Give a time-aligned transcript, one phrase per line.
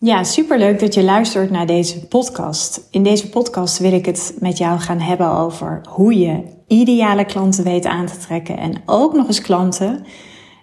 [0.00, 2.88] Ja, superleuk dat je luistert naar deze podcast.
[2.90, 7.64] In deze podcast wil ik het met jou gaan hebben over hoe je ideale klanten
[7.64, 10.04] weet aan te trekken en ook nog eens klanten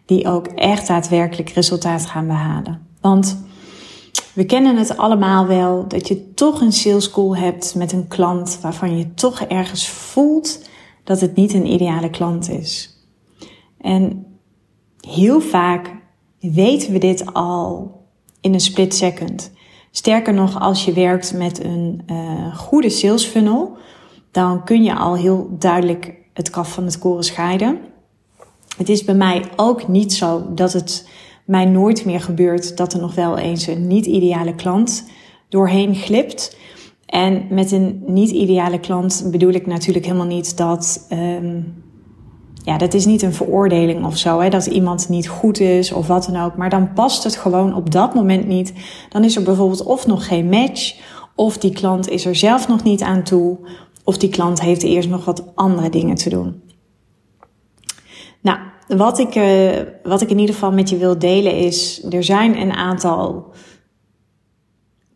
[0.05, 2.87] die ook echt daadwerkelijk resultaat gaan behalen.
[3.01, 3.37] Want
[4.33, 8.59] we kennen het allemaal wel dat je toch een sales call hebt met een klant
[8.61, 10.69] waarvan je toch ergens voelt
[11.03, 12.99] dat het niet een ideale klant is.
[13.77, 14.25] En
[14.99, 15.95] heel vaak
[16.39, 18.03] weten we dit al
[18.45, 19.51] in een split second.
[19.91, 23.77] Sterker nog, als je werkt met een uh, goede sales funnel,
[24.31, 27.79] dan kun je al heel duidelijk het kaf van het koren scheiden.
[28.77, 31.09] Het is bij mij ook niet zo dat het
[31.45, 35.09] mij nooit meer gebeurt dat er nog wel eens een niet-ideale klant
[35.49, 36.57] doorheen glipt.
[37.05, 41.84] En met een niet-ideale klant bedoel ik natuurlijk helemaal niet dat um,
[42.65, 46.07] ja, dat is niet een veroordeling of zo, hè, dat iemand niet goed is of
[46.07, 46.55] wat dan ook.
[46.55, 48.73] Maar dan past het gewoon op dat moment niet.
[49.09, 50.95] Dan is er bijvoorbeeld of nog geen match,
[51.35, 53.57] of die klant is er zelf nog niet aan toe,
[54.03, 56.61] of die klant heeft eerst nog wat andere dingen te doen.
[58.41, 59.69] Nou, wat ik, uh,
[60.03, 63.53] wat ik in ieder geval met je wil delen is, er zijn een aantal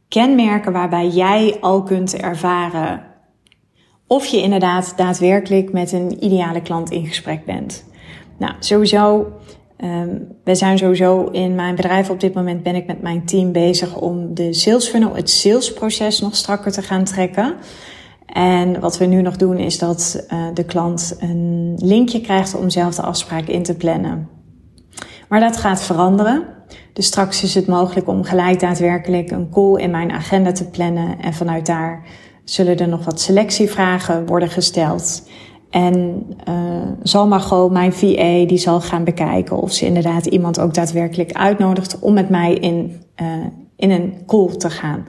[0.08, 3.09] kenmerken waarbij jij al kunt ervaren
[4.10, 7.86] of je inderdaad daadwerkelijk met een ideale klant in gesprek bent.
[8.38, 9.32] Nou, sowieso,
[9.78, 13.52] um, we zijn sowieso in mijn bedrijf op dit moment ben ik met mijn team
[13.52, 17.56] bezig om de sales funnel, het salesproces nog strakker te gaan trekken.
[18.26, 22.70] En wat we nu nog doen is dat uh, de klant een linkje krijgt om
[22.70, 24.30] zelf de afspraak in te plannen.
[25.28, 26.44] Maar dat gaat veranderen.
[26.94, 31.20] Dus straks is het mogelijk om gelijk daadwerkelijk een call in mijn agenda te plannen
[31.22, 32.04] en vanuit daar
[32.50, 35.24] zullen er nog wat selectievragen worden gesteld.
[35.70, 36.56] En uh,
[37.04, 42.00] zal Margot, mijn VA, die zal gaan bekijken of ze inderdaad iemand ook daadwerkelijk uitnodigt
[42.00, 43.28] om met mij in, uh,
[43.76, 45.08] in een call te gaan.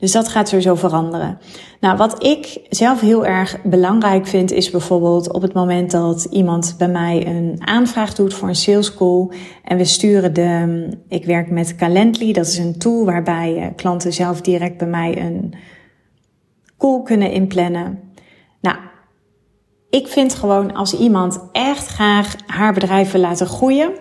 [0.00, 1.38] Dus dat gaat sowieso veranderen.
[1.80, 6.74] Nou, wat ik zelf heel erg belangrijk vind, is bijvoorbeeld op het moment dat iemand
[6.78, 9.28] bij mij een aanvraag doet voor een sales call.
[9.64, 14.12] En we sturen de, ik werk met Calendly, dat is een tool waarbij eh, klanten
[14.12, 15.54] zelf direct bij mij een
[16.78, 17.98] call kunnen inplannen.
[18.60, 18.76] Nou,
[19.90, 23.92] ik vind gewoon als iemand echt graag haar bedrijf wil laten groeien.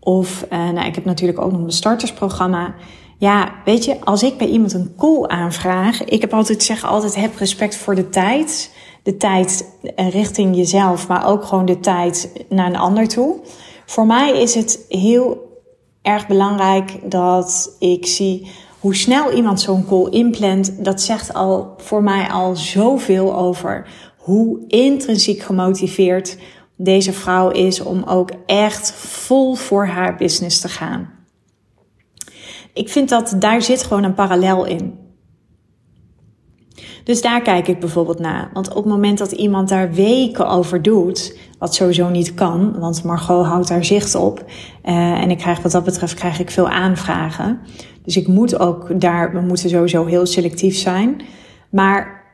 [0.00, 2.74] Of, uh, nou, ik heb natuurlijk ook nog een startersprogramma.
[3.20, 7.14] Ja, weet je, als ik bij iemand een call aanvraag, ik heb altijd zeg altijd
[7.14, 8.74] heb respect voor de tijd.
[9.02, 9.64] De tijd
[9.96, 13.40] richting jezelf, maar ook gewoon de tijd naar een ander toe.
[13.86, 15.38] Voor mij is het heel
[16.02, 20.84] erg belangrijk dat ik zie hoe snel iemand zo'n call inplant.
[20.84, 26.36] Dat zegt al voor mij al zoveel over hoe intrinsiek gemotiveerd
[26.76, 31.19] deze vrouw is om ook echt vol voor haar business te gaan.
[32.74, 34.98] Ik vind dat daar zit gewoon een parallel in.
[37.04, 38.50] Dus daar kijk ik bijvoorbeeld naar.
[38.52, 43.04] Want op het moment dat iemand daar weken over doet, wat sowieso niet kan, want
[43.04, 44.44] Margot houdt daar zicht op.
[44.84, 47.60] Uh, en ik krijg wat dat betreft krijg ik veel aanvragen.
[48.02, 51.20] Dus ik moet ook daar, we moeten sowieso heel selectief zijn.
[51.70, 52.24] Maar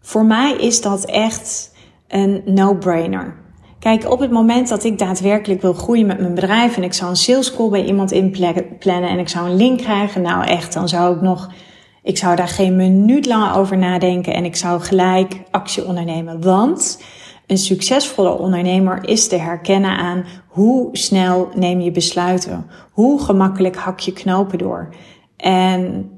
[0.00, 1.74] voor mij is dat echt
[2.08, 3.34] een no-brainer.
[3.78, 7.10] Kijk, op het moment dat ik daadwerkelijk wil groeien met mijn bedrijf en ik zou
[7.10, 10.88] een sales call bij iemand inplannen en ik zou een link krijgen, nou echt, dan
[10.88, 11.52] zou ik nog,
[12.02, 16.42] ik zou daar geen minuut langer over nadenken en ik zou gelijk actie ondernemen.
[16.42, 17.02] Want
[17.46, 24.00] een succesvolle ondernemer is te herkennen aan hoe snel neem je besluiten, hoe gemakkelijk hak
[24.00, 24.94] je knopen door.
[25.36, 26.10] En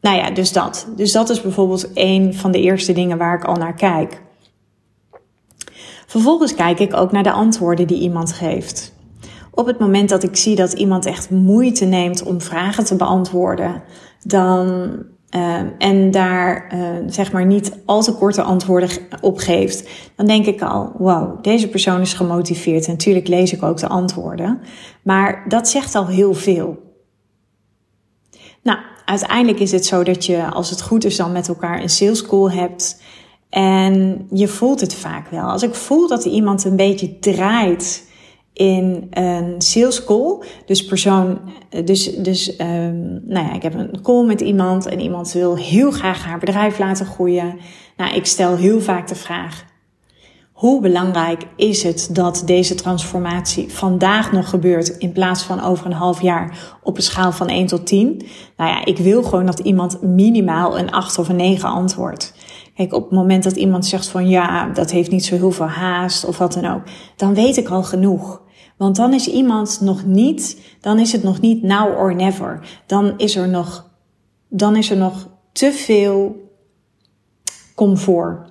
[0.00, 0.88] nou ja, dus dat.
[0.96, 4.22] Dus dat is bijvoorbeeld een van de eerste dingen waar ik al naar kijk.
[6.08, 8.94] Vervolgens kijk ik ook naar de antwoorden die iemand geeft.
[9.50, 13.82] Op het moment dat ik zie dat iemand echt moeite neemt om vragen te beantwoorden,
[14.22, 14.66] dan
[15.36, 20.46] uh, en daar uh, zeg maar niet al te korte antwoorden op geeft, dan denk
[20.46, 22.86] ik al, wow, deze persoon is gemotiveerd.
[22.86, 24.60] En natuurlijk lees ik ook de antwoorden,
[25.02, 26.78] maar dat zegt al heel veel.
[28.62, 31.88] Nou, uiteindelijk is het zo dat je, als het goed is, dan met elkaar een
[31.88, 33.02] sales call hebt.
[33.50, 35.44] En je voelt het vaak wel.
[35.44, 38.06] Als ik voel dat iemand een beetje draait
[38.52, 41.38] in een sales call, dus persoon,
[41.84, 45.90] dus, dus um, nou ja, ik heb een call met iemand en iemand wil heel
[45.90, 47.56] graag haar bedrijf laten groeien.
[47.96, 49.64] Nou, ik stel heel vaak de vraag:
[50.52, 55.92] hoe belangrijk is het dat deze transformatie vandaag nog gebeurt in plaats van over een
[55.92, 58.22] half jaar op een schaal van 1 tot 10?
[58.56, 62.34] Nou ja, ik wil gewoon dat iemand minimaal een 8 of een 9 antwoordt.
[62.78, 65.66] Kijk, op het moment dat iemand zegt van ja, dat heeft niet zo heel veel
[65.66, 66.82] haast of wat dan ook,
[67.16, 68.42] dan weet ik al genoeg.
[68.76, 72.80] Want dan is iemand nog niet, dan is het nog niet now or never.
[72.86, 73.90] Dan is er nog,
[74.48, 76.36] dan is er nog te veel
[77.74, 78.50] comfort.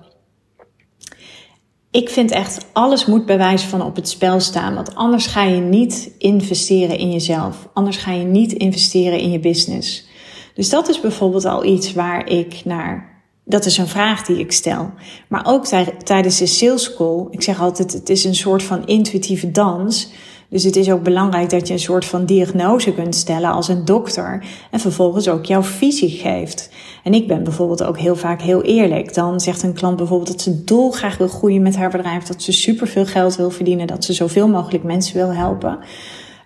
[1.90, 4.74] Ik vind echt, alles moet bij wijze van op het spel staan.
[4.74, 7.68] Want anders ga je niet investeren in jezelf.
[7.72, 10.08] Anders ga je niet investeren in je business.
[10.54, 13.07] Dus dat is bijvoorbeeld al iets waar ik naar.
[13.48, 14.90] Dat is een vraag die ik stel.
[15.28, 15.66] Maar ook
[16.04, 17.26] tijdens de sales call.
[17.30, 20.12] Ik zeg altijd, het is een soort van intuïtieve dans.
[20.50, 23.84] Dus het is ook belangrijk dat je een soort van diagnose kunt stellen als een
[23.84, 26.70] dokter en vervolgens ook jouw visie geeft.
[27.04, 29.14] En ik ben bijvoorbeeld ook heel vaak heel eerlijk.
[29.14, 32.52] Dan zegt een klant bijvoorbeeld dat ze dolgraag wil groeien met haar bedrijf, dat ze
[32.52, 35.78] superveel geld wil verdienen, dat ze zoveel mogelijk mensen wil helpen.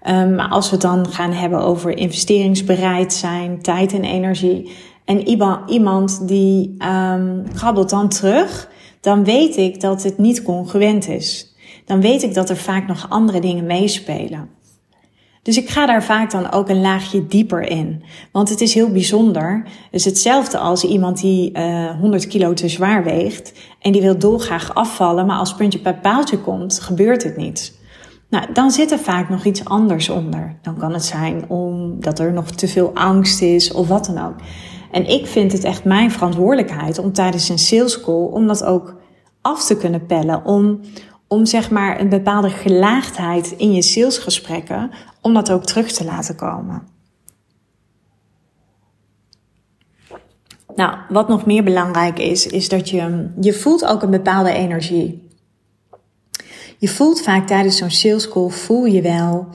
[0.08, 4.70] Um, maar als we het dan gaan hebben over investeringsbereid zijn, tijd en energie.
[5.04, 5.28] En
[5.66, 8.70] iemand die um, krabbelt dan terug,
[9.00, 11.52] dan weet ik dat het niet congruent is
[11.84, 14.48] dan weet ik dat er vaak nog andere dingen meespelen.
[15.42, 18.02] Dus ik ga daar vaak dan ook een laagje dieper in.
[18.32, 19.66] Want het is heel bijzonder.
[19.90, 24.18] Dus hetzelfde als iemand die uh, eh, 100 kilo te zwaar weegt en die wil
[24.18, 27.80] dolgraag afvallen, maar als puntje bij paaltje komt, gebeurt het niet.
[28.30, 30.58] Nou, dan zit er vaak nog iets anders onder.
[30.62, 34.34] Dan kan het zijn omdat er nog te veel angst is of wat dan ook.
[34.92, 38.96] En ik vind het echt mijn verantwoordelijkheid om tijdens een sales call om dat ook
[39.40, 40.44] af te kunnen pellen.
[40.44, 40.80] Om,
[41.26, 44.90] om zeg maar een bepaalde gelaagdheid in je salesgesprekken,
[45.20, 46.82] om dat ook terug te laten komen.
[50.74, 55.28] Nou, wat nog meer belangrijk is, is dat je, je voelt ook een bepaalde energie.
[56.78, 59.48] Je voelt vaak tijdens zo'n sales call, voel je wel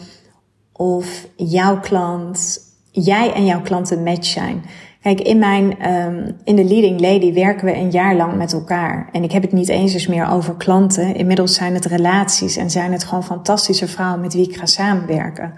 [0.72, 2.60] of jouw klant,
[2.92, 4.64] jij en jouw klant een match zijn.
[5.08, 9.10] Kijk, in mijn, um, in de Leading Lady werken we een jaar lang met elkaar.
[9.12, 11.16] En ik heb het niet eens eens meer over klanten.
[11.16, 15.54] Inmiddels zijn het relaties en zijn het gewoon fantastische vrouwen met wie ik ga samenwerken.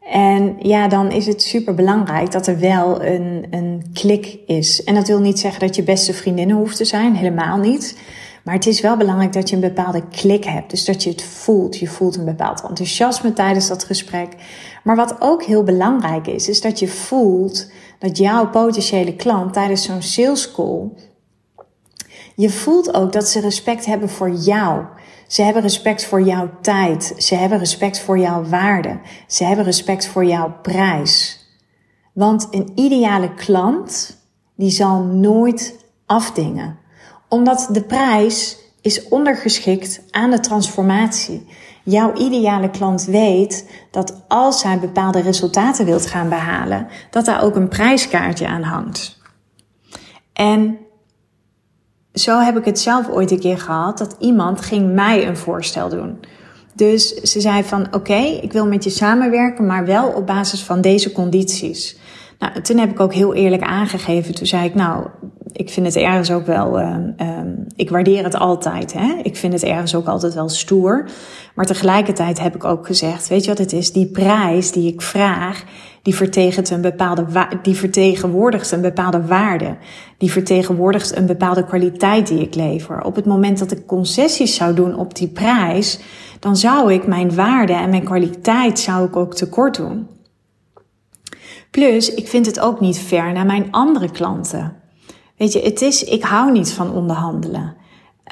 [0.00, 4.84] En ja, dan is het super belangrijk dat er wel een, een klik is.
[4.84, 7.98] En dat wil niet zeggen dat je beste vriendinnen hoeft te zijn, helemaal niet.
[8.44, 10.70] Maar het is wel belangrijk dat je een bepaalde klik hebt.
[10.70, 11.78] Dus dat je het voelt.
[11.78, 14.28] Je voelt een bepaald enthousiasme tijdens dat gesprek.
[14.84, 19.82] Maar wat ook heel belangrijk is, is dat je voelt dat jouw potentiële klant tijdens
[19.82, 20.90] zo'n sales call,
[22.36, 24.84] je voelt ook dat ze respect hebben voor jou.
[25.26, 27.14] Ze hebben respect voor jouw tijd.
[27.18, 29.00] Ze hebben respect voor jouw waarde.
[29.26, 31.42] Ze hebben respect voor jouw prijs.
[32.12, 34.18] Want een ideale klant,
[34.56, 36.78] die zal nooit afdingen.
[37.28, 41.46] Omdat de prijs is ondergeschikt aan de transformatie.
[41.86, 47.56] Jouw ideale klant weet dat als hij bepaalde resultaten wilt gaan behalen, dat daar ook
[47.56, 49.18] een prijskaartje aan hangt.
[50.32, 50.78] En
[52.14, 55.88] zo heb ik het zelf ooit een keer gehad dat iemand ging mij een voorstel
[55.88, 56.18] doen.
[56.74, 60.80] Dus ze zei van oké, ik wil met je samenwerken, maar wel op basis van
[60.80, 61.98] deze condities.
[62.38, 64.34] Nou, toen heb ik ook heel eerlijk aangegeven.
[64.34, 65.06] Toen zei ik, nou,
[65.52, 66.96] ik vind het ergens ook wel, uh,
[67.76, 68.92] ik waardeer het altijd.
[68.92, 69.20] Hè?
[69.22, 71.08] Ik vind het ergens ook altijd wel stoer.
[71.54, 73.92] Maar tegelijkertijd heb ik ook gezegd, weet je wat het is?
[73.92, 75.64] Die prijs die ik vraag,
[76.02, 77.26] die vertegenwoordigt een bepaalde,
[77.62, 79.76] die vertegenwoordigt een bepaalde waarde.
[80.18, 83.02] Die vertegenwoordigt een bepaalde kwaliteit die ik lever.
[83.02, 86.00] Op het moment dat ik concessies zou doen op die prijs,
[86.40, 90.06] dan zou ik mijn waarde en mijn kwaliteit zou ik ook tekort doen.
[91.70, 94.82] Plus, ik vind het ook niet fair naar mijn andere klanten.
[95.36, 97.74] Weet je, het is, ik hou niet van onderhandelen.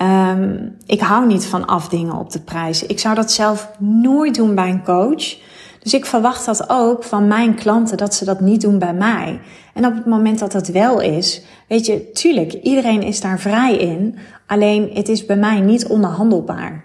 [0.02, 2.86] Um, ik hou niet van afdingen op de prijs.
[2.86, 5.36] Ik zou dat zelf nooit doen bij een coach.
[5.82, 9.40] Dus ik verwacht dat ook van mijn klanten, dat ze dat niet doen bij mij.
[9.74, 13.76] En op het moment dat dat wel is, weet je, tuurlijk, iedereen is daar vrij
[13.76, 14.16] in.
[14.46, 16.84] Alleen het is bij mij niet onderhandelbaar.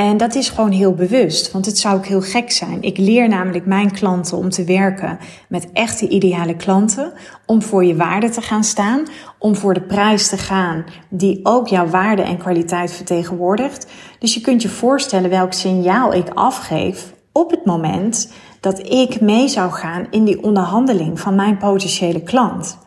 [0.00, 2.82] En dat is gewoon heel bewust, want het zou ook heel gek zijn.
[2.82, 7.12] Ik leer namelijk mijn klanten om te werken met echte ideale klanten,
[7.46, 9.06] om voor je waarde te gaan staan,
[9.38, 13.86] om voor de prijs te gaan die ook jouw waarde en kwaliteit vertegenwoordigt.
[14.18, 19.48] Dus je kunt je voorstellen welk signaal ik afgeef op het moment dat ik mee
[19.48, 22.78] zou gaan in die onderhandeling van mijn potentiële klant.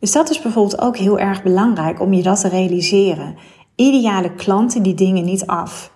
[0.00, 3.36] Dus dat is bijvoorbeeld ook heel erg belangrijk om je dat te realiseren.
[3.76, 5.92] Ideale klanten die dingen niet af.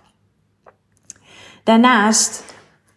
[1.69, 2.43] Daarnaast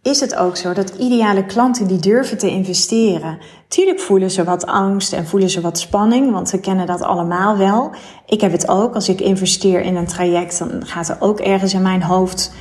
[0.02, 3.38] is het ook zo dat ideale klanten die durven te investeren.
[3.68, 7.56] Tuurlijk voelen ze wat angst en voelen ze wat spanning, want we kennen dat allemaal
[7.56, 7.92] wel.
[8.26, 8.94] Ik heb het ook.
[8.94, 12.52] Als ik investeer in een traject, dan gaat er ook ergens in mijn hoofd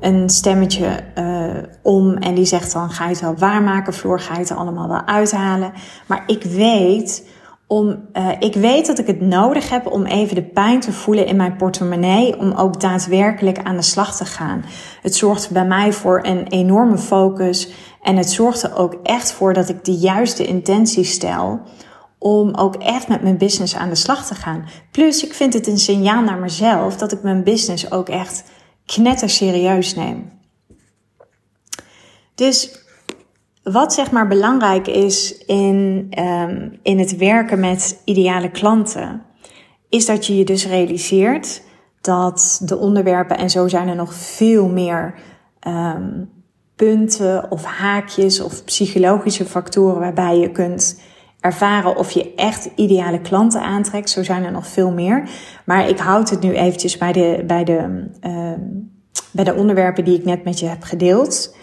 [0.00, 4.32] een stemmetje uh, om en die zegt dan: ga je het wel waarmaken, Floor, ga
[4.32, 5.72] je het er allemaal wel uithalen.
[6.06, 7.28] Maar ik weet
[7.66, 11.26] Om, uh, ik weet dat ik het nodig heb om even de pijn te voelen
[11.26, 14.64] in mijn portemonnee, om ook daadwerkelijk aan de slag te gaan.
[15.02, 19.52] Het zorgt bij mij voor een enorme focus en het zorgt er ook echt voor
[19.52, 21.60] dat ik de juiste intentie stel
[22.18, 24.68] om ook echt met mijn business aan de slag te gaan.
[24.90, 28.44] Plus, ik vind het een signaal naar mezelf dat ik mijn business ook echt
[28.86, 30.32] knetter serieus neem.
[32.34, 32.83] Dus
[33.64, 39.22] wat zeg maar belangrijk is in, um, in het werken met ideale klanten,
[39.88, 41.62] is dat je je dus realiseert
[42.00, 45.14] dat de onderwerpen, en zo zijn er nog veel meer
[45.68, 46.30] um,
[46.76, 51.00] punten of haakjes of psychologische factoren waarbij je kunt
[51.40, 54.10] ervaren of je echt ideale klanten aantrekt.
[54.10, 55.28] Zo zijn er nog veel meer.
[55.64, 58.52] Maar ik houd het nu eventjes bij de, bij de, uh,
[59.30, 61.56] bij de onderwerpen die ik net met je heb gedeeld.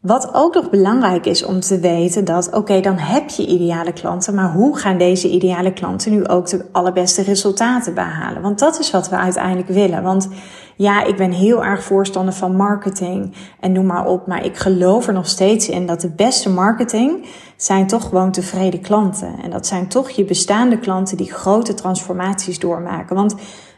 [0.00, 4.34] Wat ook nog belangrijk is om te weten dat, oké, dan heb je ideale klanten,
[4.34, 8.42] maar hoe gaan deze ideale klanten nu ook de allerbeste resultaten behalen?
[8.42, 10.02] Want dat is wat we uiteindelijk willen.
[10.02, 10.28] Want
[10.76, 15.06] ja, ik ben heel erg voorstander van marketing en noem maar op, maar ik geloof
[15.06, 17.26] er nog steeds in dat de beste marketing
[17.56, 19.34] zijn toch gewoon tevreden klanten.
[19.42, 23.16] En dat zijn toch je bestaande klanten die grote transformaties doormaken.
[23.16, 23.34] Want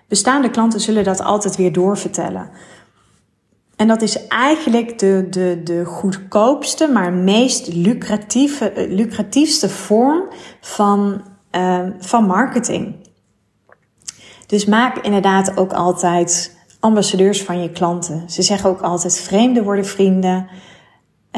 [0.08, 2.50] bestaande klanten zullen dat altijd weer doorvertellen.
[3.80, 10.28] En dat is eigenlijk de, de, de goedkoopste, maar meest lucratieve, eh, lucratiefste vorm
[10.60, 11.22] van,
[11.52, 12.94] uh, van marketing.
[14.46, 18.30] Dus maak inderdaad ook altijd ambassadeurs van je klanten.
[18.30, 20.48] Ze zeggen ook altijd: vreemden worden vrienden.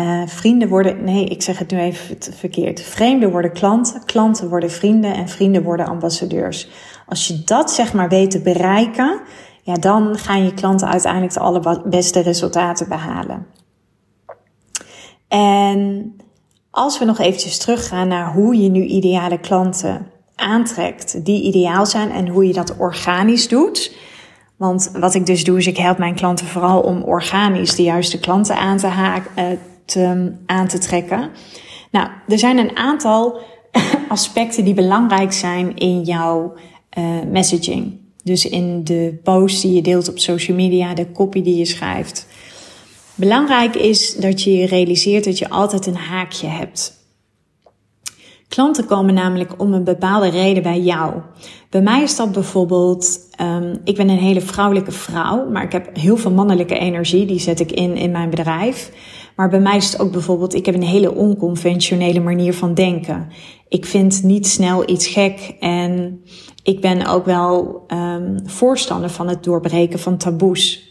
[0.01, 2.81] Uh, vrienden worden, nee, ik zeg het nu even verkeerd.
[2.81, 6.69] Vreemden worden klanten, klanten worden vrienden en vrienden worden ambassadeurs.
[7.07, 9.21] Als je dat zeg maar weet te bereiken,
[9.63, 13.47] ja, dan gaan je klanten uiteindelijk de allerbeste resultaten behalen.
[15.29, 16.13] En
[16.71, 22.11] als we nog eventjes teruggaan naar hoe je nu ideale klanten aantrekt die ideaal zijn
[22.11, 23.97] en hoe je dat organisch doet.
[24.57, 28.21] Want wat ik dus doe, is ik help mijn klanten vooral om organisch de juiste
[28.21, 28.87] klanten aan te,
[29.35, 29.45] eh,
[29.85, 31.31] te, aan te trekken.
[31.91, 33.41] Nou, er zijn een aantal
[34.09, 36.55] aspecten die belangrijk zijn in jouw
[36.99, 38.02] uh, messaging.
[38.23, 42.27] Dus in de post die je deelt op social media, de copy die je schrijft.
[43.15, 47.01] Belangrijk is dat je je realiseert dat je altijd een haakje hebt.
[48.49, 51.15] Klanten komen namelijk om een bepaalde reden bij jou.
[51.71, 55.97] Bij mij is dat bijvoorbeeld, um, ik ben een hele vrouwelijke vrouw, maar ik heb
[55.97, 58.93] heel veel mannelijke energie, die zet ik in in mijn bedrijf.
[59.37, 63.29] Maar bij mij is het ook bijvoorbeeld, ik heb een hele onconventionele manier van denken.
[63.69, 66.21] Ik vind niet snel iets gek en
[66.63, 70.91] ik ben ook wel um, voorstander van het doorbreken van taboes.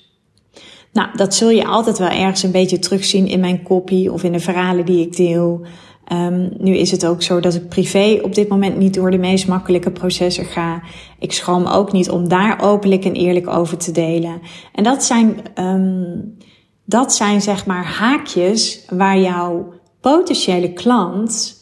[0.93, 4.31] Nou, dat zul je altijd wel ergens een beetje terugzien in mijn copy of in
[4.31, 5.65] de verhalen die ik deel.
[6.11, 9.17] Um, nu is het ook zo dat ik privé op dit moment niet door de
[9.17, 10.81] meest makkelijke processen ga.
[11.19, 14.41] Ik schroom ook niet om daar openlijk en eerlijk over te delen.
[14.73, 16.37] En dat zijn, um,
[16.85, 21.55] dat zijn zeg maar haakjes waar jouw potentiële klant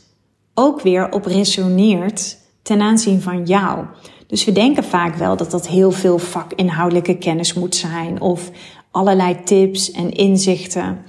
[0.54, 3.86] ook weer op resoneert ten aanzien van jou.
[4.28, 8.52] Dus we denken vaak wel dat dat heel veel vakinhoudelijke kennis moet zijn of
[8.92, 11.06] allerlei tips en inzichten.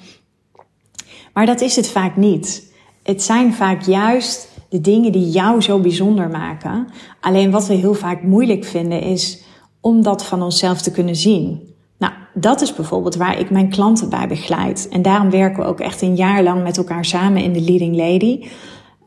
[1.33, 2.73] Maar dat is het vaak niet.
[3.02, 6.88] Het zijn vaak juist de dingen die jou zo bijzonder maken.
[7.21, 9.42] Alleen wat we heel vaak moeilijk vinden is
[9.80, 11.75] om dat van onszelf te kunnen zien.
[11.99, 14.88] Nou, dat is bijvoorbeeld waar ik mijn klanten bij begeleid.
[14.88, 17.97] En daarom werken we ook echt een jaar lang met elkaar samen in de Leading
[17.97, 18.49] Lady.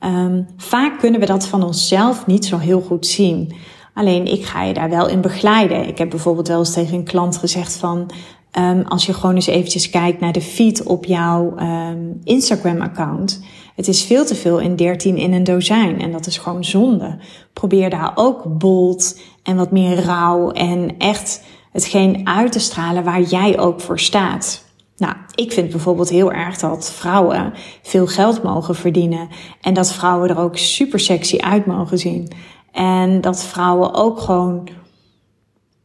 [0.06, 3.54] Um, vaak kunnen we dat van onszelf niet zo heel goed zien.
[3.94, 5.88] Alleen ik ga je daar wel in begeleiden.
[5.88, 8.12] Ik heb bijvoorbeeld wel eens tegen een klant gezegd van...
[8.60, 13.44] Um, als je gewoon eens eventjes kijkt naar de feed op jouw um, Instagram-account.
[13.76, 17.18] Het is veel te veel in 13 in een dozijn en dat is gewoon zonde.
[17.54, 23.22] Probeer daar ook bold en wat meer rauw en echt hetgeen uit te stralen waar
[23.22, 24.63] jij ook voor staat.
[25.04, 29.28] Nou, ik vind bijvoorbeeld heel erg dat vrouwen veel geld mogen verdienen
[29.62, 32.32] en dat vrouwen er ook super sexy uit mogen zien.
[32.72, 34.68] En dat vrouwen ook gewoon,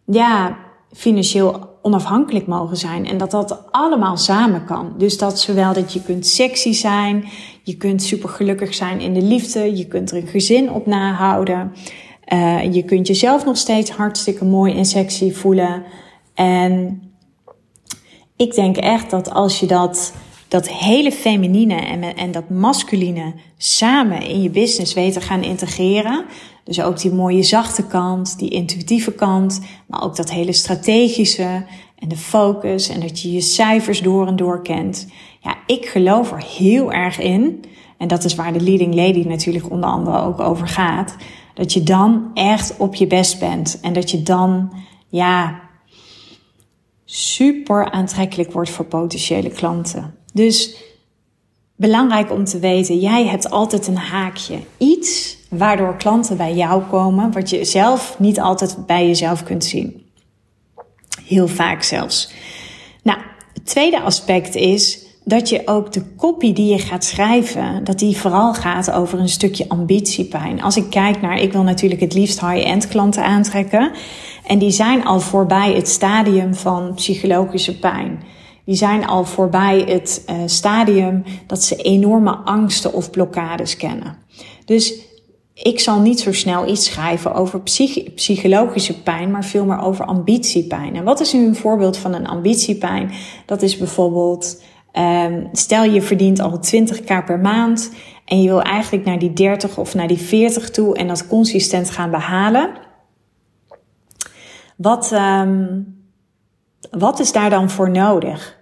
[0.05, 0.57] ja,
[0.93, 3.07] financieel onafhankelijk mogen zijn.
[3.07, 4.95] En dat dat allemaal samen kan.
[4.99, 7.25] Dus dat zowel dat je kunt sexy zijn,
[7.63, 11.73] je kunt super gelukkig zijn in de liefde, je kunt er een gezin op nahouden.
[12.33, 15.83] Uh, je kunt jezelf nog steeds hartstikke mooi en sexy voelen.
[16.35, 17.03] En
[18.39, 20.13] ik denk echt dat als je dat,
[20.49, 26.25] dat hele feminine en, en dat masculine samen in je business weet te gaan integreren.
[26.65, 31.65] Dus ook die mooie zachte kant, die intuïtieve kant, maar ook dat hele strategische
[31.99, 35.09] en de focus en dat je je cijfers door en door kent.
[35.41, 37.65] Ja, ik geloof er heel erg in
[37.99, 41.17] en dat is waar de leading lady natuurlijk onder andere ook over gaat,
[41.55, 44.73] dat je dan echt op je best bent en dat je dan,
[45.09, 45.68] ja,
[47.11, 50.15] super aantrekkelijk wordt voor potentiële klanten.
[50.33, 50.77] Dus
[51.77, 54.59] belangrijk om te weten, jij hebt altijd een haakje.
[54.79, 60.07] Iets waardoor klanten bij jou komen, wat je zelf niet altijd bij jezelf kunt zien.
[61.25, 62.31] Heel vaak zelfs.
[63.03, 63.19] Nou,
[63.53, 68.17] het tweede aspect is dat je ook de kopie die je gaat schrijven, dat die
[68.17, 70.63] vooral gaat over een stukje ambitiepijn.
[70.63, 73.93] Als ik kijk naar, ik wil natuurlijk het liefst high-end klanten aantrekken.
[74.49, 78.23] En die zijn al voorbij het stadium van psychologische pijn.
[78.65, 84.17] Die zijn al voorbij het uh, stadium dat ze enorme angsten of blokkades kennen.
[84.65, 84.95] Dus
[85.55, 90.05] ik zal niet zo snel iets schrijven over psych psychologische pijn, maar veel meer over
[90.05, 90.97] ambitiepijn.
[90.97, 93.11] En wat is nu een voorbeeld van een ambitiepijn?
[93.47, 94.63] Dat is bijvoorbeeld,
[94.93, 97.91] um, stel je verdient al 20k per maand
[98.25, 101.91] en je wil eigenlijk naar die 30 of naar die 40 toe en dat consistent
[101.91, 102.87] gaan behalen.
[104.79, 105.87] Wat, um,
[106.91, 108.57] wat is daar dan voor nodig?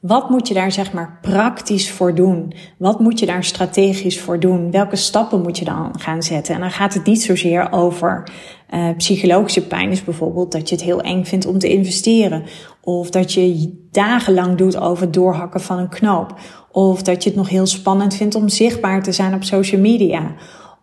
[0.00, 2.54] Wat moet je daar zeg maar praktisch voor doen?
[2.78, 4.70] Wat moet je daar strategisch voor doen?
[4.70, 6.54] Welke stappen moet je dan gaan zetten?
[6.54, 8.28] En dan gaat het niet zozeer over
[8.70, 12.44] uh, psychologische pijn, is bijvoorbeeld dat je het heel eng vindt om te investeren.
[12.80, 16.34] Of dat je dagenlang doet over het doorhakken van een knoop.
[16.70, 20.34] Of dat je het nog heel spannend vindt om zichtbaar te zijn op social media.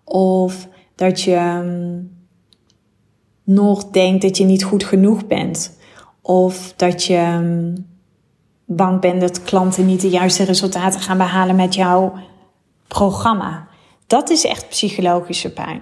[0.04, 2.21] Of dat je um,
[3.53, 5.77] nog denkt dat je niet goed genoeg bent.
[6.22, 7.88] Of dat je um,
[8.65, 12.13] bang bent dat klanten niet de juiste resultaten gaan behalen met jouw
[12.88, 13.67] programma.
[14.08, 15.81] Dat is echt psychologische pijn.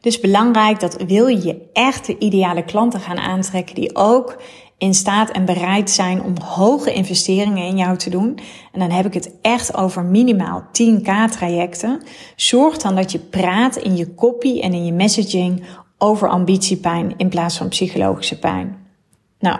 [0.00, 4.42] Dus belangrijk dat wil je echt de ideale klanten gaan aantrekken die ook
[4.80, 8.38] in staat en bereid zijn om hoge investeringen in jou te doen.
[8.72, 12.02] En dan heb ik het echt over minimaal 10k trajecten.
[12.36, 15.62] Zorg dan dat je praat in je copy en in je messaging
[15.98, 18.76] over ambitiepijn in plaats van psychologische pijn.
[19.38, 19.58] Nou,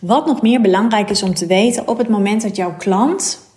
[0.00, 3.48] Wat nog meer belangrijk is om te weten, op het moment dat jouw klant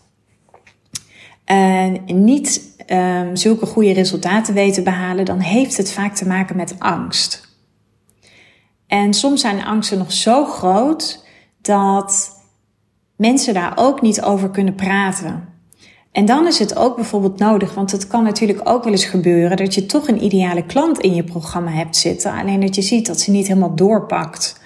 [1.52, 6.56] uh, niet um, zulke goede resultaten weet te behalen, dan heeft het vaak te maken
[6.56, 7.53] met angst.
[8.94, 11.26] En soms zijn angsten nog zo groot
[11.62, 12.40] dat
[13.16, 15.50] mensen daar ook niet over kunnen praten.
[16.12, 19.58] En dan is het ook bijvoorbeeld nodig, want het kan natuurlijk ook wel eens gebeuren
[19.58, 23.06] dat je toch een ideale klant in je programma hebt zitten, alleen dat je ziet
[23.06, 24.62] dat ze niet helemaal doorpakt.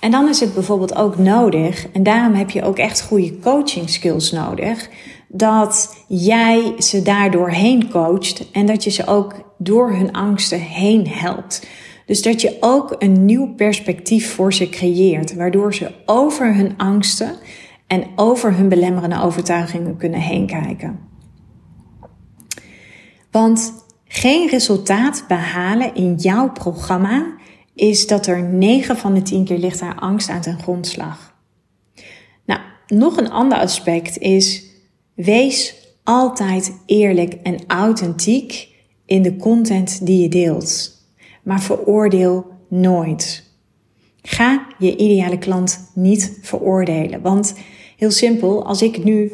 [0.00, 3.90] En dan is het bijvoorbeeld ook nodig, en daarom heb je ook echt goede coaching
[3.90, 4.88] skills nodig,
[5.28, 11.08] dat jij ze daardoor heen coacht en dat je ze ook door hun angsten heen
[11.08, 11.66] helpt.
[12.06, 17.36] Dus dat je ook een nieuw perspectief voor ze creëert, waardoor ze over hun angsten
[17.86, 20.98] en over hun belemmerende overtuigingen kunnen heen kijken.
[23.30, 23.72] Want
[24.04, 27.36] geen resultaat behalen in jouw programma
[27.74, 31.34] is dat er 9 van de 10 keer ligt daar angst aan ten grondslag.
[32.44, 34.64] Nou, nog een ander aspect is,
[35.14, 38.68] wees altijd eerlijk en authentiek
[39.06, 40.93] in de content die je deelt.
[41.44, 43.52] Maar veroordeel nooit.
[44.22, 47.20] Ga je ideale klant niet veroordelen.
[47.20, 47.54] Want
[47.96, 49.32] heel simpel, als ik nu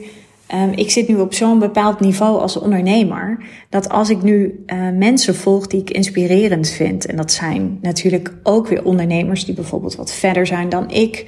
[0.55, 4.91] Um, ik zit nu op zo'n bepaald niveau als ondernemer, dat als ik nu uh,
[4.91, 9.97] mensen volg die ik inspirerend vind, en dat zijn natuurlijk ook weer ondernemers die bijvoorbeeld
[9.97, 11.27] wat verder zijn dan ik,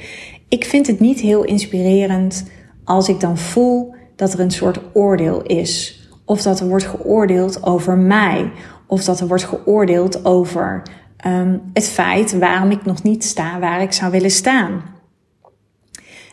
[0.49, 2.45] ik vind het niet heel inspirerend
[2.85, 6.01] als ik dan voel dat er een soort oordeel is.
[6.25, 8.51] Of dat er wordt geoordeeld over mij.
[8.93, 10.83] Of dat er wordt geoordeeld over
[11.27, 14.83] um, het feit waarom ik nog niet sta waar ik zou willen staan.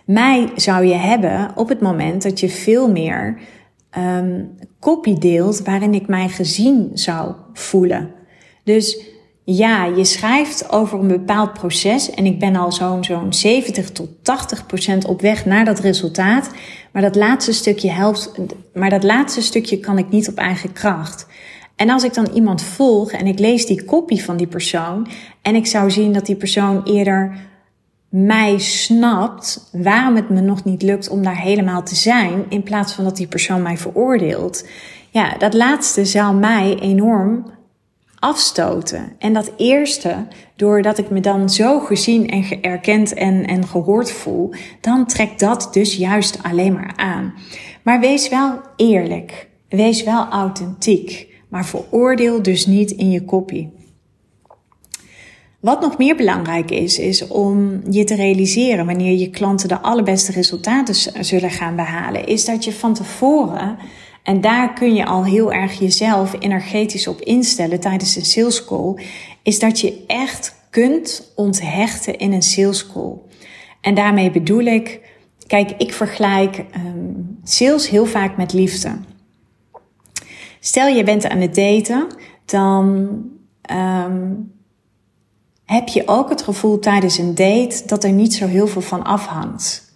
[0.05, 3.39] Mij zou je hebben op het moment dat je veel meer
[3.97, 8.11] um, copy deelt waarin ik mij gezien zou voelen.
[8.63, 8.99] Dus
[9.43, 14.09] ja, je schrijft over een bepaald proces en ik ben al zo'n zo'n 70 tot
[14.21, 16.51] 80 procent op weg naar dat resultaat.
[16.91, 18.31] Maar dat laatste stukje helpt,
[18.73, 21.27] maar dat laatste stukje kan ik niet op eigen kracht.
[21.79, 25.07] En als ik dan iemand volg en ik lees die kopie van die persoon
[25.41, 27.37] en ik zou zien dat die persoon eerder
[28.09, 32.93] mij snapt waarom het me nog niet lukt om daar helemaal te zijn, in plaats
[32.93, 34.67] van dat die persoon mij veroordeelt.
[35.09, 37.45] Ja, dat laatste zou mij enorm
[38.19, 39.11] afstoten.
[39.19, 44.53] En dat eerste, doordat ik me dan zo gezien en erkend en, en gehoord voel,
[44.81, 47.33] dan trekt dat dus juist alleen maar aan.
[47.81, 49.47] Maar wees wel eerlijk.
[49.69, 51.28] Wees wel authentiek.
[51.49, 53.71] Maar veroordeel dus niet in je kopie.
[55.59, 60.31] Wat nog meer belangrijk is, is om je te realiseren wanneer je klanten de allerbeste
[60.31, 63.77] resultaten zullen gaan behalen, is dat je van tevoren,
[64.23, 68.93] en daar kun je al heel erg jezelf energetisch op instellen tijdens een sales call,
[69.43, 73.13] is dat je echt kunt onthechten in een sales call.
[73.81, 75.01] En daarmee bedoel ik,
[75.47, 78.89] kijk, ik vergelijk um, sales heel vaak met liefde.
[80.59, 82.07] Stel je bent aan het daten,
[82.45, 83.17] dan
[83.71, 84.51] um,
[85.65, 89.03] heb je ook het gevoel tijdens een date dat er niet zo heel veel van
[89.03, 89.93] afhangt.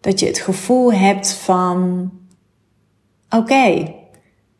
[0.00, 2.10] Dat je het gevoel hebt van:
[3.28, 3.94] oké,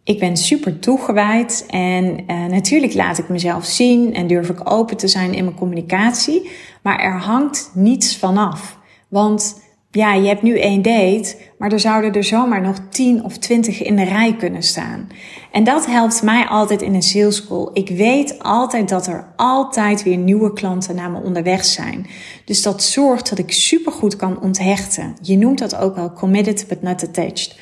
[0.04, 4.96] ik ben super toegewijd en uh, natuurlijk laat ik mezelf zien en durf ik open
[4.96, 6.50] te zijn in mijn communicatie,
[6.82, 8.78] maar er hangt niets vanaf.
[9.08, 9.62] Want
[9.94, 13.82] ja, je hebt nu één date, maar er zouden er zomaar nog tien of twintig
[13.82, 15.08] in de rij kunnen staan.
[15.52, 17.46] En dat helpt mij altijd in een sales.
[17.72, 22.06] Ik weet altijd dat er altijd weer nieuwe klanten naar me onderweg zijn.
[22.44, 25.16] Dus dat zorgt dat ik supergoed kan onthechten.
[25.22, 27.58] Je noemt dat ook wel committed but not attached.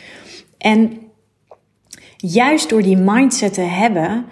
[0.59, 0.99] En
[2.17, 4.25] juist door die mindset te hebben,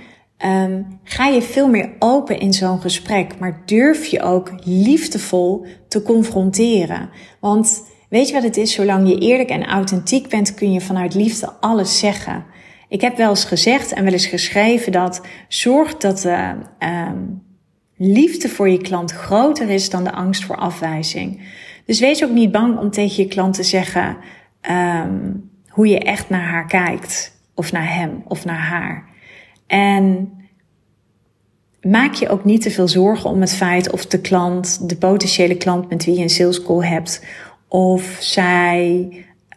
[0.46, 3.38] um, ga je veel meer open in zo'n gesprek.
[3.38, 7.10] Maar durf je ook liefdevol te confronteren.
[7.40, 8.72] Want weet je wat het is?
[8.72, 12.44] Zolang je eerlijk en authentiek bent, kun je vanuit liefde alles zeggen.
[12.88, 17.42] Ik heb wel eens gezegd en wel eens geschreven dat zorg dat de um,
[17.96, 21.40] liefde voor je klant groter is dan de angst voor afwijzing.
[21.86, 24.16] Dus wees ook niet bang om tegen je klant te zeggen
[24.70, 27.38] um, hoe je echt naar haar kijkt.
[27.54, 29.08] Of naar hem of naar haar.
[29.66, 30.32] En
[31.82, 35.56] maak je ook niet te veel zorgen om het feit of de klant, de potentiële
[35.56, 37.24] klant met wie je een sales call hebt,
[37.70, 39.08] of zij,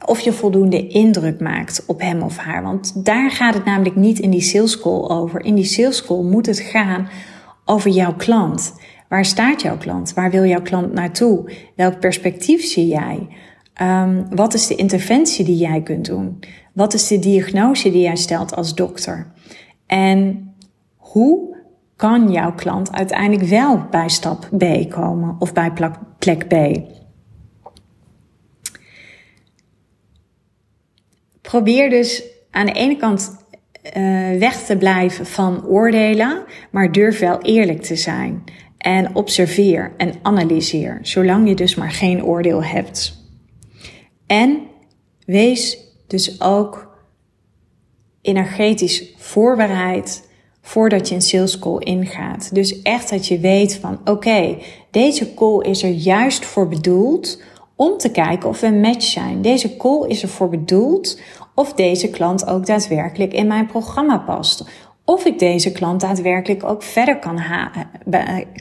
[0.05, 2.63] of je voldoende indruk maakt op hem of haar.
[2.63, 5.45] Want daar gaat het namelijk niet in die sales call over.
[5.45, 7.07] In die sales call moet het gaan
[7.65, 8.73] over jouw klant.
[9.09, 10.13] Waar staat jouw klant?
[10.13, 11.51] Waar wil jouw klant naartoe?
[11.75, 13.27] Welk perspectief zie jij?
[13.81, 16.39] Um, wat is de interventie die jij kunt doen?
[16.73, 19.31] Wat is de diagnose die jij stelt als dokter?
[19.85, 20.47] En
[20.95, 21.55] hoe
[21.95, 25.73] kan jouw klant uiteindelijk wel bij stap B komen of bij
[26.19, 26.53] plek B?
[31.53, 33.35] Probeer dus aan de ene kant
[33.83, 33.93] uh,
[34.39, 38.43] weg te blijven van oordelen, maar durf wel eerlijk te zijn.
[38.77, 43.17] En observeer en analyseer, zolang je dus maar geen oordeel hebt.
[44.27, 44.61] En
[45.25, 46.97] wees dus ook
[48.21, 50.29] energetisch voorbereid
[50.61, 52.55] voordat je een sales call ingaat.
[52.55, 54.57] Dus echt dat je weet van oké,
[54.91, 57.37] deze call is er juist voor bedoeld
[57.75, 59.41] om te kijken of we een match zijn.
[59.41, 61.19] Deze call is ervoor bedoeld
[61.55, 64.65] of deze klant ook daadwerkelijk in mijn programma past.
[65.05, 67.41] Of ik deze klant daadwerkelijk ook verder kan,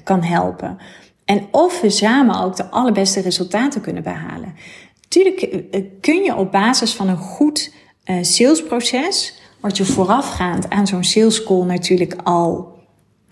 [0.05, 0.79] kan helpen.
[1.25, 4.55] En of we samen ook de allerbeste resultaten kunnen behalen.
[5.09, 7.75] Tuurlijk eh, kun je op basis van een goed
[8.05, 12.79] uh, salesproces, wat je voorafgaand aan zo'n sales call natuurlijk al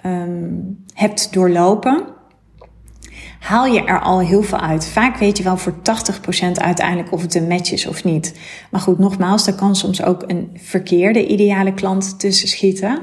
[0.05, 2.07] um, hebt doorlopen,
[3.41, 4.87] haal je er al heel veel uit.
[4.87, 5.77] Vaak weet je wel voor 80%
[6.53, 8.39] uiteindelijk of het een match is of niet.
[8.71, 13.03] Maar goed, nogmaals, er kan soms ook een verkeerde ideale klant tussen schieten.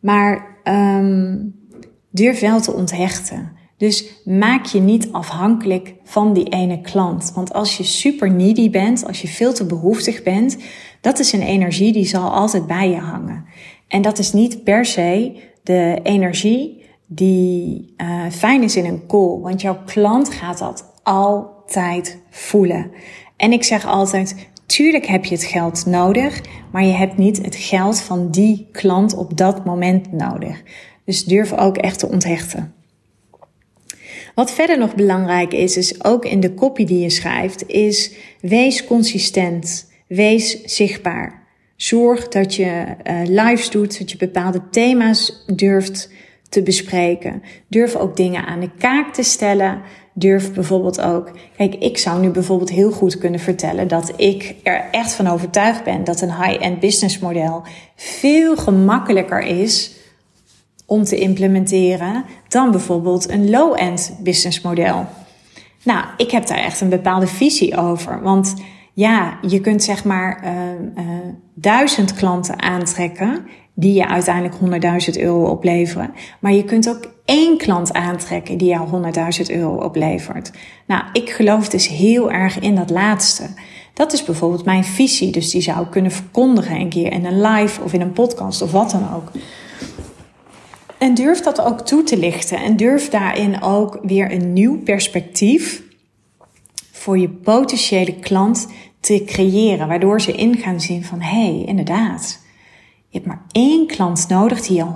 [0.00, 1.54] Maar um,
[2.10, 3.52] durf wel te onthechten.
[3.76, 7.32] Dus maak je niet afhankelijk van die ene klant.
[7.34, 10.56] Want als je super needy bent, als je veel te behoeftig bent,
[11.00, 13.44] dat is een energie die zal altijd bij je hangen.
[13.88, 16.81] En dat is niet per se de energie
[17.14, 19.38] die uh, fijn is in een call.
[19.40, 22.90] Want jouw klant gaat dat altijd voelen.
[23.36, 26.40] En ik zeg altijd, tuurlijk heb je het geld nodig,
[26.72, 30.62] maar je hebt niet het geld van die klant op dat moment nodig.
[31.04, 32.74] Dus durf ook echt te onthechten.
[34.34, 38.84] Wat verder nog belangrijk is, is ook in de copy die je schrijft, is wees
[38.84, 41.42] consistent, wees zichtbaar.
[41.76, 46.10] Zorg dat je uh, lives doet, dat je bepaalde thema's durft
[46.52, 47.42] te bespreken.
[47.68, 49.80] Durf ook dingen aan de kaak te stellen.
[50.14, 51.30] Durf bijvoorbeeld ook.
[51.56, 55.84] Kijk, ik zou nu bijvoorbeeld heel goed kunnen vertellen dat ik er echt van overtuigd
[55.84, 57.62] ben dat een high-end business model
[57.96, 59.92] veel gemakkelijker is
[60.86, 65.06] om te implementeren dan bijvoorbeeld een low-end business model.
[65.82, 68.22] Nou, ik heb daar echt een bepaalde visie over.
[68.22, 68.54] Want
[68.92, 71.10] ja, je kunt zeg maar uh, uh,
[71.54, 74.82] duizend klanten aantrekken die je uiteindelijk
[75.14, 76.14] 100.000 euro opleveren.
[76.38, 80.52] Maar je kunt ook één klant aantrekken die jou 100.000 euro oplevert.
[80.86, 83.48] Nou, ik geloof dus heel erg in dat laatste.
[83.94, 85.32] Dat is bijvoorbeeld mijn visie.
[85.32, 88.62] Dus die zou ik kunnen verkondigen een keer in een live of in een podcast
[88.62, 89.30] of wat dan ook.
[90.98, 92.58] En durf dat ook toe te lichten.
[92.58, 95.82] En durf daarin ook weer een nieuw perspectief
[96.92, 98.68] voor je potentiële klant
[99.00, 99.88] te creëren.
[99.88, 102.41] Waardoor ze in gaan zien van, hé, hey, inderdaad.
[103.12, 104.90] Je hebt maar één klant nodig die jou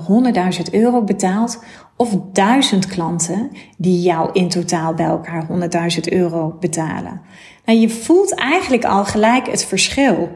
[0.56, 1.62] 100.000 euro betaalt.
[1.96, 5.46] Of duizend klanten die jou in totaal bij elkaar
[5.94, 7.20] 100.000 euro betalen.
[7.64, 10.28] Nou, je voelt eigenlijk al gelijk het verschil.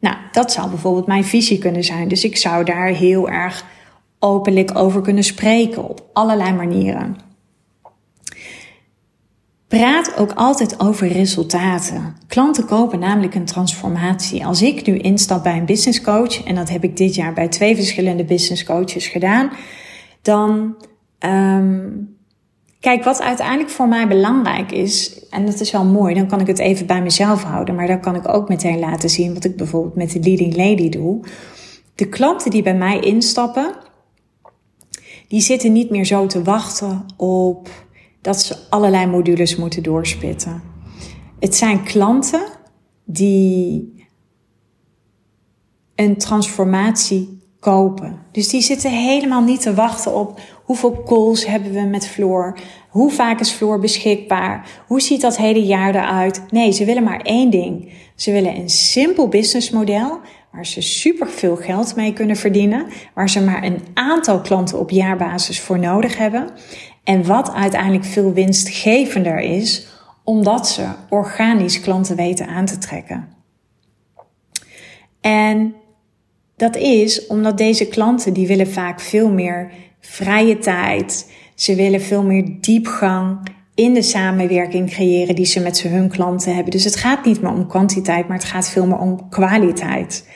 [0.00, 2.08] Nou, dat zou bijvoorbeeld mijn visie kunnen zijn.
[2.08, 3.64] Dus ik zou daar heel erg
[4.18, 7.16] openlijk over kunnen spreken op allerlei manieren.
[9.70, 12.16] Praat ook altijd over resultaten.
[12.26, 14.46] Klanten kopen namelijk een transformatie.
[14.46, 17.48] Als ik nu instap bij een business coach, en dat heb ik dit jaar bij
[17.48, 19.50] twee verschillende business coaches gedaan,
[20.22, 20.76] dan
[21.26, 22.16] um,
[22.80, 26.46] kijk wat uiteindelijk voor mij belangrijk is, en dat is wel mooi, dan kan ik
[26.46, 29.56] het even bij mezelf houden, maar dan kan ik ook meteen laten zien wat ik
[29.56, 31.20] bijvoorbeeld met de leading lady doe.
[31.94, 33.74] De klanten die bij mij instappen,
[35.28, 37.68] die zitten niet meer zo te wachten op
[38.20, 40.62] dat ze allerlei modules moeten doorspitten.
[41.38, 42.42] Het zijn klanten
[43.04, 43.94] die
[45.94, 48.18] een transformatie kopen.
[48.32, 53.10] Dus die zitten helemaal niet te wachten op hoeveel calls hebben we met Floor, hoe
[53.10, 56.42] vaak is Floor beschikbaar, hoe ziet dat hele jaar eruit.
[56.50, 57.92] Nee, ze willen maar één ding.
[58.14, 60.20] Ze willen een simpel businessmodel
[60.52, 64.90] waar ze super veel geld mee kunnen verdienen, waar ze maar een aantal klanten op
[64.90, 66.50] jaarbasis voor nodig hebben
[67.04, 69.86] en wat uiteindelijk veel winstgevender is,
[70.24, 73.28] omdat ze organisch klanten weten aan te trekken.
[75.20, 75.74] En
[76.56, 81.32] dat is omdat deze klanten die willen vaak veel meer vrije tijd.
[81.54, 83.38] Ze willen veel meer diepgang
[83.74, 86.70] in de samenwerking creëren die ze met hun klanten hebben.
[86.70, 90.28] Dus het gaat niet meer om kwantiteit, maar het gaat veel meer om kwaliteit.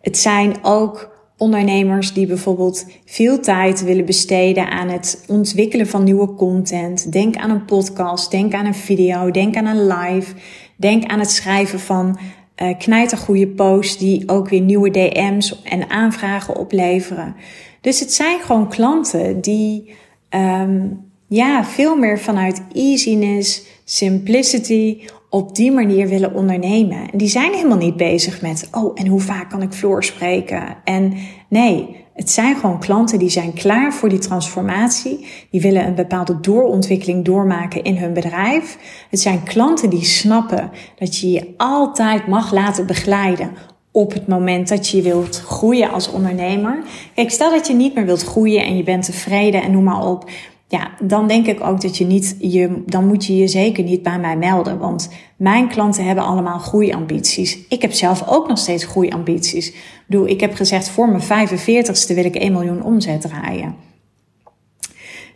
[0.00, 6.34] Het zijn ook ondernemers die bijvoorbeeld veel tijd willen besteden aan het ontwikkelen van nieuwe
[6.34, 7.12] content.
[7.12, 10.34] Denk aan een podcast, denk aan een video, denk aan een live,
[10.76, 12.18] denk aan het schrijven van
[12.62, 17.36] uh, knijtergoede posts die ook weer nieuwe DM's en aanvragen opleveren.
[17.80, 19.94] Dus het zijn gewoon klanten die
[20.30, 24.98] um, ja, veel meer vanuit easiness, simplicity
[25.30, 27.10] op die manier willen ondernemen.
[27.12, 30.76] En die zijn helemaal niet bezig met, oh, en hoe vaak kan ik Floor spreken?
[30.84, 31.14] En
[31.48, 35.26] nee, het zijn gewoon klanten die zijn klaar voor die transformatie.
[35.50, 38.78] Die willen een bepaalde doorontwikkeling doormaken in hun bedrijf.
[39.10, 43.50] Het zijn klanten die snappen dat je je altijd mag laten begeleiden
[43.92, 46.82] op het moment dat je wilt groeien als ondernemer.
[47.14, 50.06] Kijk, stel dat je niet meer wilt groeien en je bent tevreden en noem maar
[50.06, 50.30] op
[50.70, 54.02] ja, dan denk ik ook dat je niet, je, dan moet je je zeker niet
[54.02, 54.78] bij mij melden.
[54.78, 57.58] Want mijn klanten hebben allemaal groeiambities.
[57.68, 59.68] Ik heb zelf ook nog steeds groeiambities.
[59.68, 63.74] Ik bedoel, ik heb gezegd voor mijn 45ste wil ik 1 miljoen omzet draaien.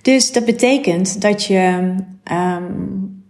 [0.03, 1.94] Dus dat betekent dat je,
[2.33, 3.25] um,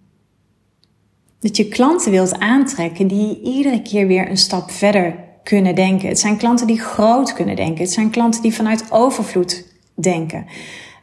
[1.40, 6.08] dat je klanten wilt aantrekken die iedere keer weer een stap verder kunnen denken.
[6.08, 7.84] Het zijn klanten die groot kunnen denken.
[7.84, 9.64] Het zijn klanten die vanuit overvloed
[9.94, 10.46] denken.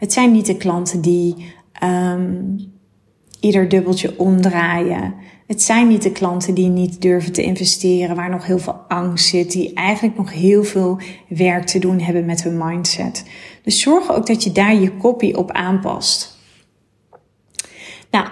[0.02, 2.58] Het zijn niet de klanten die um,
[3.40, 5.14] ieder dubbeltje omdraaien.
[5.48, 9.28] Het zijn niet de klanten die niet durven te investeren, waar nog heel veel angst
[9.28, 13.26] zit, die eigenlijk nog heel veel werk te doen hebben met hun mindset.
[13.64, 16.38] Dus zorg ook dat je daar je kopie op aanpast.
[18.12, 18.28] Nou,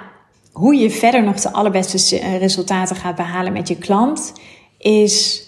[0.52, 4.34] hoe je verder nog de allerbeste resultaten gaat behalen met je klant,
[4.78, 5.48] is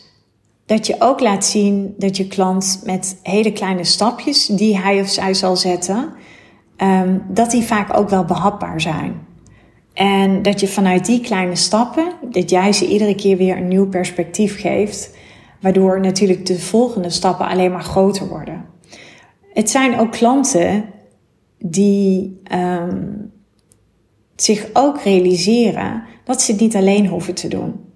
[0.72, 5.10] dat je ook laat zien dat je klant met hele kleine stapjes die hij of
[5.10, 6.14] zij zal zetten,
[6.78, 9.28] um, dat die vaak ook wel behapbaar zijn.
[9.94, 13.88] En dat je vanuit die kleine stappen, dat jij ze iedere keer weer een nieuw
[13.88, 15.16] perspectief geeft,
[15.62, 18.66] waardoor natuurlijk de volgende stappen alleen maar groter worden.
[19.54, 20.86] Het zijn ook klanten
[21.60, 23.32] die um,
[24.36, 27.91] zich ook realiseren dat ze het niet alleen hoeven te doen.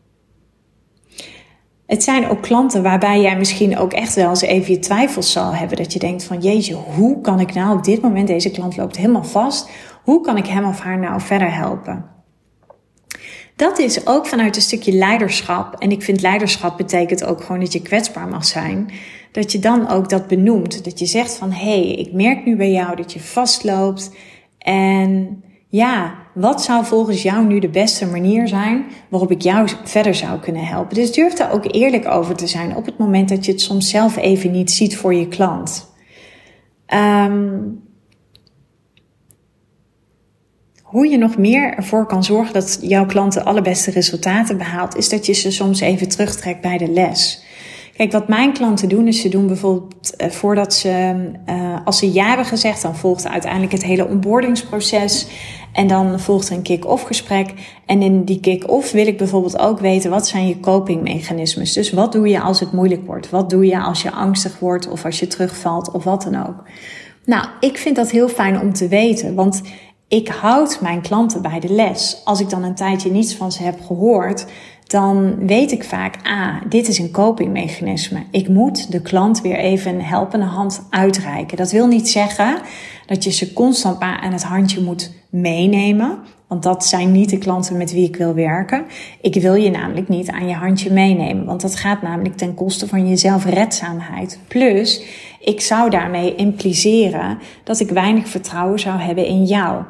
[1.87, 5.53] Het zijn ook klanten waarbij jij misschien ook echt wel eens even je twijfels zal
[5.53, 5.77] hebben.
[5.77, 8.97] Dat je denkt van jeetje, hoe kan ik nou op dit moment, deze klant loopt
[8.97, 9.69] helemaal vast.
[10.03, 12.05] Hoe kan ik hem of haar nou verder helpen?
[13.55, 15.75] Dat is ook vanuit een stukje leiderschap.
[15.79, 18.91] En ik vind leiderschap betekent ook gewoon dat je kwetsbaar mag zijn.
[19.31, 20.83] Dat je dan ook dat benoemt.
[20.83, 24.11] Dat je zegt van hé, hey, ik merk nu bij jou dat je vastloopt.
[24.57, 30.15] En ja, wat zou volgens jou nu de beste manier zijn waarop ik jou verder
[30.15, 30.95] zou kunnen helpen?
[30.95, 33.89] Dus durf daar ook eerlijk over te zijn op het moment dat je het soms
[33.89, 35.93] zelf even niet ziet voor je klant.
[36.93, 37.83] Um,
[40.83, 45.09] hoe je nog meer ervoor kan zorgen dat jouw klant de allerbeste resultaten behaalt, is
[45.09, 47.43] dat je ze soms even terugtrekt bij de les.
[47.97, 51.15] Kijk, wat mijn klanten doen, is ze doen bijvoorbeeld uh, voordat ze,
[51.49, 55.27] uh, als ze ja hebben gezegd, dan volgt uiteindelijk het hele onboardingsproces.
[55.75, 57.53] En dan volgt een kick-off gesprek.
[57.85, 61.73] En in die kick-off wil ik bijvoorbeeld ook weten, wat zijn je copingmechanismes?
[61.73, 63.29] Dus wat doe je als het moeilijk wordt?
[63.29, 66.63] Wat doe je als je angstig wordt of als je terugvalt of wat dan ook?
[67.25, 69.61] Nou, ik vind dat heel fijn om te weten, want
[70.07, 72.21] ik houd mijn klanten bij de les.
[72.23, 74.45] Als ik dan een tijdje niets van ze heb gehoord,
[74.87, 78.23] dan weet ik vaak, ah, dit is een copingmechanisme.
[78.31, 81.57] Ik moet de klant weer even een helpende hand uitreiken.
[81.57, 82.57] Dat wil niet zeggen
[83.05, 86.19] dat je ze constant aan het handje moet meenemen.
[86.47, 88.85] Want dat zijn niet de klanten met wie ik wil werken.
[89.21, 91.45] Ik wil je namelijk niet aan je handje meenemen.
[91.45, 94.39] Want dat gaat namelijk ten koste van je zelfredzaamheid.
[94.47, 95.03] Plus,
[95.39, 99.83] ik zou daarmee impliceren dat ik weinig vertrouwen zou hebben in jou.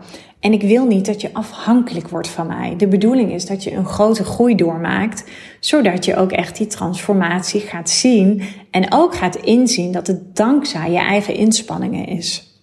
[0.45, 2.75] En ik wil niet dat je afhankelijk wordt van mij.
[2.77, 5.23] De bedoeling is dat je een grote groei doormaakt,
[5.60, 10.91] zodat je ook echt die transformatie gaat zien en ook gaat inzien dat het dankzij
[10.91, 12.60] je eigen inspanningen is.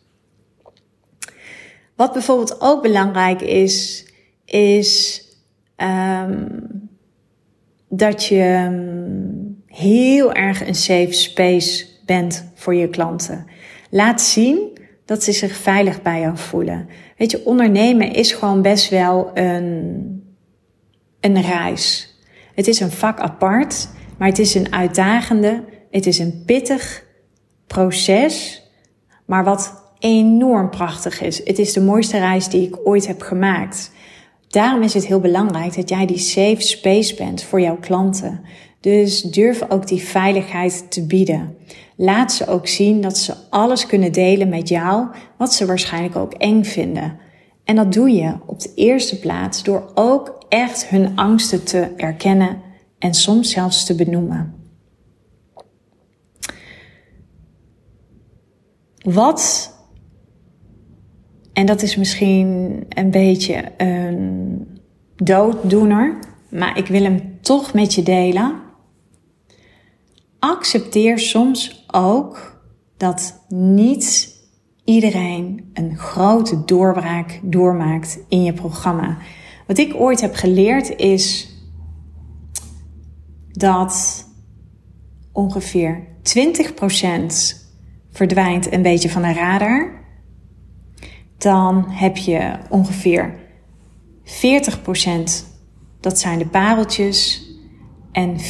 [1.97, 4.07] Wat bijvoorbeeld ook belangrijk is,
[4.45, 5.23] is
[5.77, 6.89] um,
[7.89, 13.47] dat je ehm, heel erg een safe space bent voor je klanten.
[13.91, 16.89] Laat zien dat ze zich veilig bij jou voelen.
[17.23, 20.23] Weet je, ondernemen is gewoon best wel een,
[21.21, 22.17] een reis.
[22.55, 27.05] Het is een vak apart, maar het is een uitdagende, het is een pittig
[27.67, 28.63] proces,
[29.27, 31.45] maar wat enorm prachtig is.
[31.45, 33.93] Het is de mooiste reis die ik ooit heb gemaakt.
[34.49, 38.41] Daarom is het heel belangrijk dat jij die safe space bent voor jouw klanten.
[38.81, 41.57] Dus durf ook die veiligheid te bieden.
[42.03, 46.33] Laat ze ook zien dat ze alles kunnen delen met jou, wat ze waarschijnlijk ook
[46.33, 47.19] eng vinden.
[47.65, 52.63] En dat doe je op de eerste plaats door ook echt hun angsten te erkennen
[52.99, 54.55] en soms zelfs te benoemen.
[59.03, 59.73] Wat,
[61.53, 64.67] en dat is misschien een beetje een
[65.17, 68.63] dooddoener, maar ik wil hem toch met je delen
[70.43, 72.61] accepteer soms ook
[72.97, 74.37] dat niet
[74.85, 79.19] iedereen een grote doorbraak doormaakt in je programma.
[79.67, 81.49] Wat ik ooit heb geleerd is
[83.53, 84.25] dat
[85.33, 87.63] ongeveer 20%
[88.11, 90.01] verdwijnt een beetje van de radar.
[91.39, 93.35] Dan heb je ongeveer
[94.25, 94.29] 40%
[96.01, 97.51] dat zijn de pareltjes
[98.13, 98.43] en 40%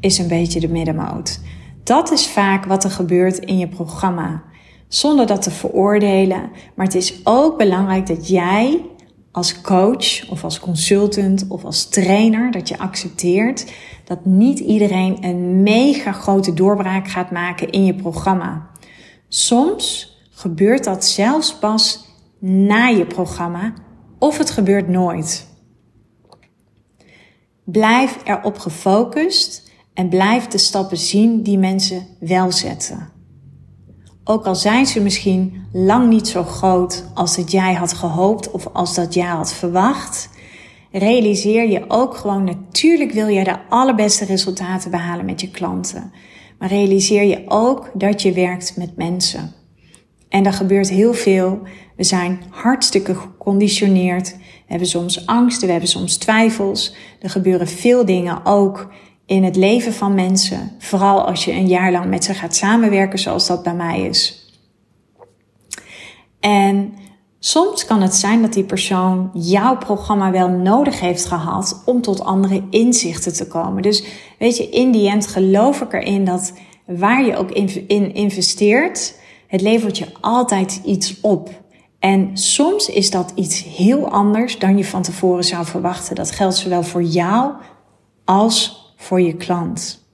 [0.00, 1.40] is een beetje de middenmoot.
[1.82, 4.42] Dat is vaak wat er gebeurt in je programma.
[4.88, 6.50] Zonder dat te veroordelen.
[6.74, 8.84] Maar het is ook belangrijk dat jij
[9.32, 13.72] als coach of als consultant of als trainer, dat je accepteert
[14.04, 18.70] dat niet iedereen een mega grote doorbraak gaat maken in je programma.
[19.28, 23.72] Soms gebeurt dat zelfs pas na je programma
[24.18, 25.46] of het gebeurt nooit.
[27.64, 33.08] Blijf erop gefocust en blijf de stappen zien die mensen wel zetten.
[34.24, 38.66] Ook al zijn ze misschien lang niet zo groot als dat jij had gehoopt of
[38.72, 40.30] als dat jij had verwacht,
[40.92, 46.12] realiseer je ook gewoon, natuurlijk wil je de allerbeste resultaten behalen met je klanten.
[46.58, 49.52] Maar realiseer je ook dat je werkt met mensen.
[50.28, 51.60] En er gebeurt heel veel.
[51.96, 54.36] We zijn hartstikke geconditioneerd.
[54.36, 56.94] We hebben soms angsten, we hebben soms twijfels.
[57.20, 58.92] Er gebeuren veel dingen ook
[59.26, 60.70] in het leven van mensen.
[60.78, 64.46] Vooral als je een jaar lang met ze gaat samenwerken, zoals dat bij mij is.
[66.40, 66.94] En
[67.38, 72.24] soms kan het zijn dat die persoon jouw programma wel nodig heeft gehad om tot
[72.24, 73.82] andere inzichten te komen.
[73.82, 74.04] Dus
[74.38, 76.52] weet je, in die end geloof ik erin dat
[76.86, 79.14] waar je ook in investeert,
[79.46, 81.50] het levert je altijd iets op.
[81.98, 86.14] En soms is dat iets heel anders dan je van tevoren zou verwachten.
[86.14, 87.52] Dat geldt zowel voor jou
[88.24, 90.06] als voor je klant.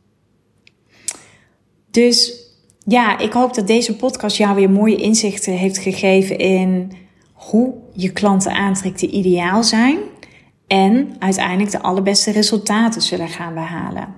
[1.90, 2.46] Dus
[2.84, 6.92] ja, ik hoop dat deze podcast jou weer mooie inzichten heeft gegeven in
[7.32, 9.98] hoe je klanten aantrekt die ideaal zijn
[10.66, 14.14] en uiteindelijk de allerbeste resultaten zullen gaan behalen.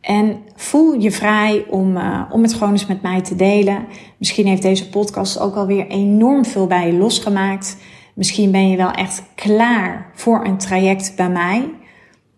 [0.00, 3.86] En voel je vrij om, uh, om het gewoon eens met mij te delen.
[4.18, 7.76] Misschien heeft deze podcast ook alweer enorm veel bij je losgemaakt.
[8.14, 11.70] Misschien ben je wel echt klaar voor een traject bij mij.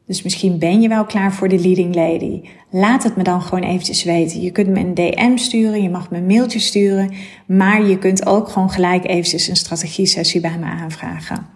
[0.06, 2.42] Dus misschien ben je wel klaar voor de leading lady.
[2.70, 4.40] Laat het me dan gewoon eventjes weten.
[4.40, 7.12] Je kunt me een DM sturen, je mag me een mailtje sturen,
[7.46, 11.46] maar je kunt ook gewoon gelijk eventjes een strategie sessie bij me aanvragen.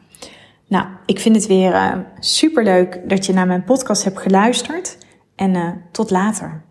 [0.68, 4.98] Nou, ik vind het weer uh, super leuk dat je naar mijn podcast hebt geluisterd.
[5.36, 6.62] En tot later.